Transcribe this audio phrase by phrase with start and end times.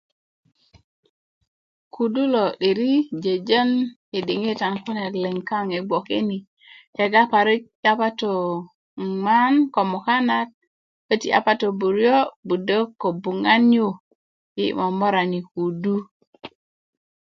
[1.93, 3.69] kudu lo 'diri jojon
[4.17, 6.37] i diŋitan kune liŋ kaŋ bgoke ni
[6.95, 8.33] kega parik yapato
[9.11, 10.49] nŋan ko mukanat
[11.07, 12.17] köti yapato buriyo
[12.47, 13.87] budok ko buŋan yu
[14.57, 15.95] yi momorani kudu